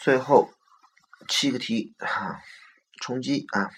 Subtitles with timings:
[0.00, 0.50] 最后
[1.28, 2.40] 七个题哈，
[3.00, 3.70] 冲击啊。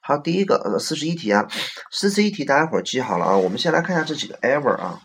[0.00, 1.48] 好，第一个呃四十一题啊，
[1.90, 3.36] 四十一题大家伙记好了啊。
[3.36, 5.00] 我们先来看一下这几个 ever 啊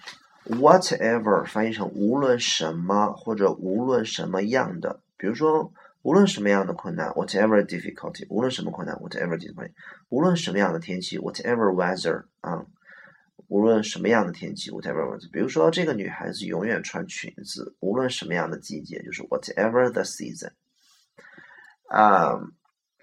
[0.46, 5.74] ，whatever 翻译成无论什么或者无论什么样的，比如说
[6.04, 9.72] 无论什么样的困难，whatever difficulty，无论什么困难，whatever difficulty，
[10.10, 12.66] 无论什么样的天气，whatever weather 啊，
[13.48, 15.18] 无论什么样的天气，whatever。
[15.32, 20.52] 比如说这个女孩子永远穿裙子，无论什么样的季节，就是 whatever the season
[21.88, 22.40] 啊。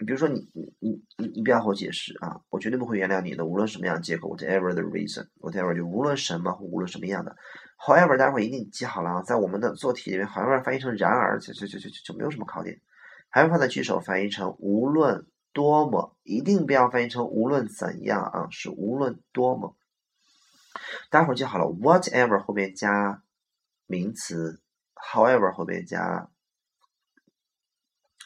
[0.05, 7.37] 比如说你你你你你不要和我解释啊，我绝对不会原谅你的，无论什么样的借口，whatever the reason，whatever 就无论什么无论什么样的
[7.79, 12.81] ，however 待会儿一定记好了啊，在我们的做题里面，however 翻译成然而就就就就就没有什么考点，
[13.29, 19.77] 还要放在句首翻译成无论多么，一定不要翻译成无论怎样啊，是无论多么。
[21.11, 23.23] 待会儿记好了，whatever 后面加
[23.87, 24.61] 名词
[24.95, 26.29] ，however 后面加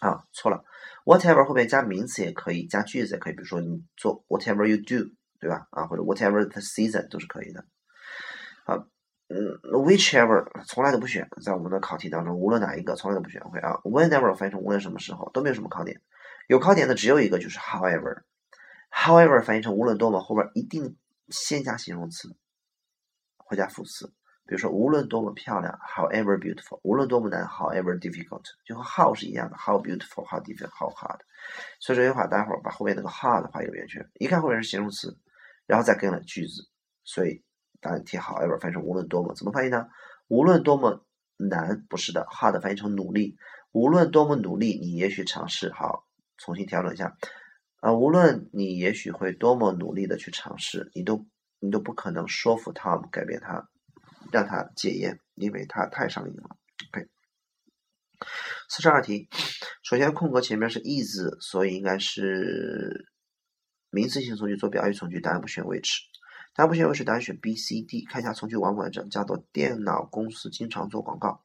[0.01, 0.65] 啊错了。
[1.05, 5.69] whatever 后面加名词也可以，加句子也可以，比如说你做 whatever you do，对吧？
[5.71, 7.65] 啊，或者 whatever the season 都是可以的。
[8.65, 8.75] 啊，
[9.29, 9.37] 嗯
[9.73, 13.41] ，whichever 从来都不选，在我们的考题当中，无论哪一个从来都不选。
[13.43, 16.01] 会啊，whenever 翻译成无论什么时候都没有什么考点，
[16.49, 18.23] 有考点的只有一个，就是 however。
[18.91, 20.97] however 翻译成无论多么，后边一定
[21.29, 22.37] 先加形容词，
[23.47, 24.13] 或加副词。
[24.49, 31.19] 比如说，无论多么漂亮，however beautiful；无论多么难，however difficult，就和 how 是一样的，how beautiful，how difficult，how hard。
[31.81, 35.19] 所以这句话，待会儿把后面那个 hard 画一个圆圈，一看后面是形容词，
[35.67, 36.69] 然后再跟了句子，
[37.03, 37.43] 所以
[37.81, 39.89] 答案题 however 翻译成无论多么，怎么翻译呢？
[40.29, 41.05] 无论多么
[41.37, 43.37] 难，不是的，hard 翻译成努力。
[43.73, 45.73] 无论多么努力，你也许尝试。
[45.73, 46.07] 好，
[46.39, 47.17] 重新调整一下，
[47.81, 51.27] 啊，无论你也许会多么努力的去尝试，你都
[51.61, 53.69] 你都不可能说服 Tom 改变他。
[54.33, 56.57] 让他戒烟，因为他太上瘾了。
[56.91, 57.07] OK，
[58.69, 59.29] 四十二题，
[59.85, 63.07] 首先空格前面是 is，所以应该是
[63.89, 65.99] 名词性从句做表语从句，答案不选 which，
[66.57, 68.05] 答案不选 which，答案选 B、C、D。
[68.05, 71.45] 看一下从句完不完整，叫做电脑公司经常做广告。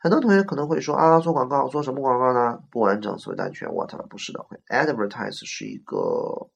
[0.00, 2.60] 很多同学可能会说啊，做广告做什么广告呢？
[2.70, 4.46] 不完整，所以答案选 what 了，不是的。
[4.68, 6.52] advertise 是一个。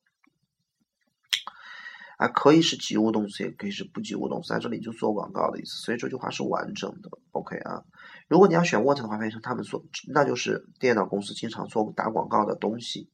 [2.21, 7.09] 啊，可以是及物动词，也可以是不及物动词，在这里就做广告的意思，所以这句话是完整的。
[7.33, 7.83] OK 啊，
[8.29, 9.83] 如果你要选 what 的话，翻译成他们做，
[10.13, 13.09] 那就是电脑公司经常做打广告的东西。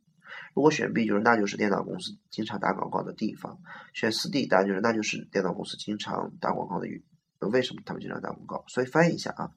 [0.55, 3.61] 如果选 B，就是那就是电脑公司经常打广告的地方。
[3.95, 7.05] 选四 D，答案就是那就是电脑公司经常打广告的语。
[7.51, 8.65] 为什么他们经常打广告？
[8.69, 9.51] 所以翻译一下啊，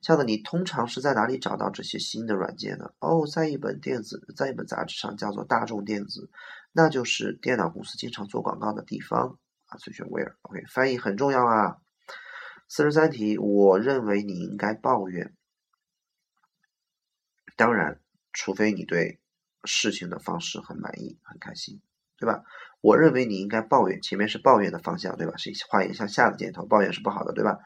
[0.00, 2.92] 这样的你通常是在哪里找到这些新的软件呢？
[2.98, 6.30] 哦，在一本电子，在一本杂志上，叫做大众电子。
[6.72, 11.78] 那就是电脑公司经常做广告的地方啊，所以选 where，OK，翻译很重要啊。
[12.68, 15.34] 四十三题，我认为你应该抱怨，
[17.56, 18.00] 当然，
[18.32, 19.20] 除非你对
[19.64, 21.82] 事情的方式很满意、很开心，
[22.20, 22.44] 对吧？
[22.82, 25.36] 我认为你应该抱怨，前面是抱怨的方向，对吧？
[25.38, 27.58] 是画一个向下的箭头，抱怨是不好的，对吧？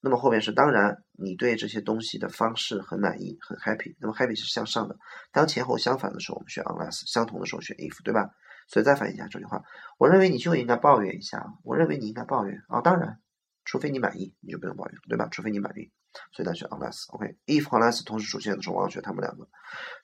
[0.00, 3.94] 那么后面是当然，你对这些东西的方式很满意，很 happy。
[4.00, 4.96] 那么 happy 是向上的，
[5.30, 8.30] 当前后相反的时候，我们选 unless；相同的时候选 if，对吧？
[8.68, 9.62] 所以再翻译一下这句话，
[9.98, 11.44] 我认为你就应该抱怨一下。
[11.64, 13.18] 我认为你应该抱怨啊，当然，
[13.64, 15.28] 除非你满意，你就不用抱怨，对吧？
[15.30, 15.90] 除非你满意，
[16.32, 17.12] 所以再选 unless。
[17.12, 19.48] OK，if 和 unless 同时出现的时候，我要选他们两个。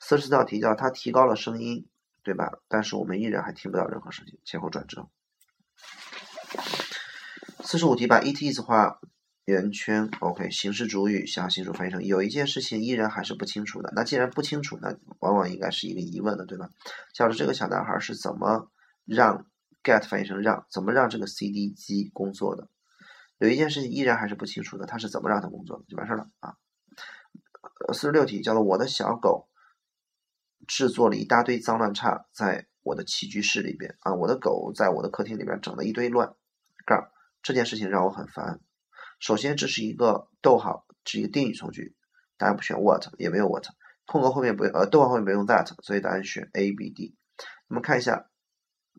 [0.00, 1.88] 四十四道题叫它提高了声音，
[2.26, 2.58] 对吧？
[2.66, 5.08] 但是我们依然还听不到任何声音，前后转折。
[7.62, 8.98] 四十五题把 it is 画。
[9.44, 13.92] 圆圈，OK，形式主语，想要形式翻译成有一件事情依然还是不清楚的。
[13.94, 16.70] 那既然不清楚，那往往应该是一个疑问的，对吧？
[17.14, 18.72] 叫做这个小男孩是怎么
[19.04, 19.46] 让
[19.84, 22.68] get 翻译成让，怎么让这个 CD 机工作的？
[23.38, 25.84] 有一件事情依然还是不清楚的，他是怎么让它工作的？
[25.88, 26.56] 就完事儿了啊。
[27.92, 29.46] 四十六题叫做我的小狗
[30.76, 36.34] 制作了一大堆脏乱差在我的起居室里边啊，我的狗在我的客厅里边整了一堆乱
[36.84, 37.10] 杠，
[37.42, 38.60] 这件事情让我很烦。
[39.18, 41.96] 首先，这是一个逗号，是一个定语从句，
[42.36, 43.64] 答案不选 what，也没有 what，
[44.04, 47.16] 空格后面不，呃，逗号后面不用 that，所以答案选 A、B、D。
[47.68, 48.28] 我们看一下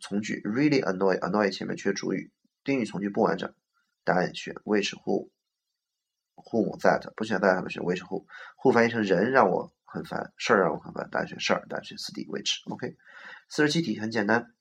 [0.01, 2.31] 从句，really annoy，annoy 前面缺主语，
[2.63, 3.53] 定语从句不完整，
[4.03, 5.29] 答案选 which、who、
[6.37, 8.25] whom、that，不选 that，不选 which、who。
[8.63, 12.61] who 翻译成人让我很烦，事儿让我很烦，答案选事儿，答案选四 D、which。
[12.71, 12.95] OK，
[13.49, 14.53] 四十七题很简单，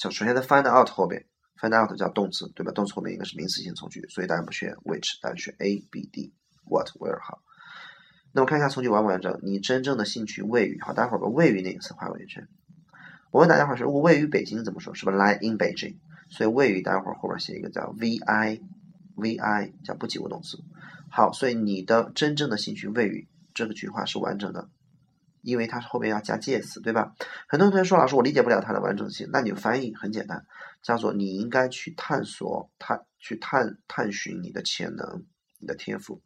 [0.00, 1.26] 就首先在 find out 后边。
[1.58, 2.72] Find out 叫动词，对吧？
[2.72, 6.34] 动词后面应该是名词性从句，所以答案不选 which，答案选 A、B、D、
[6.68, 7.40] What、Where 好。
[8.32, 9.40] 那么看一下从句完不完整？
[9.42, 12.46] 你真正的兴趣位于好，待会儿把位于那个词画个圆圈。
[13.30, 14.92] 我问大家伙是，如果位于北京怎么说？
[14.92, 15.96] 是不是 lie in Beijing？
[16.28, 18.60] 所以位于待会儿后边写一个叫 V I
[19.16, 20.58] vi 叫不及物动词。
[21.10, 24.68] 好，所以你的真正的兴趣位于这个句话是完整的，
[25.40, 27.14] 因为它后面要加介词，对吧？
[27.48, 30.44] 很多同学说老师我理解不了它的完整性，那你翻译很简单，
[30.82, 35.24] 叫做你应该去探索探去探探寻你的潜能、
[35.58, 36.22] 你的天赋，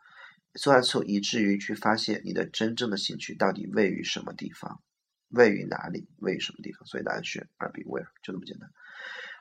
[0.54, 4.80] 做完之后以至于去发现你的真正的兴趣到底位于什么地方，
[5.28, 6.84] 位于哪里，位于什么地方。
[6.84, 8.68] 所以答案选二 B where 就这么简单。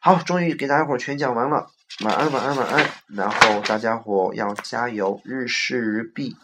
[0.02, 1.68] 好，终于给大家伙全讲完了，
[2.06, 2.90] 晚安晚安晚安。
[3.08, 6.38] 然后大家伙要加油，日事日毕，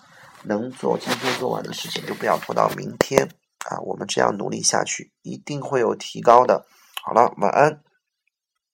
[0.48, 3.30] 能做今天做完的事情就不要拖到明天
[3.70, 3.80] 啊！
[3.82, 6.66] 我们这样努力下去，一定会有提高的。
[7.04, 7.85] 好了，晚安。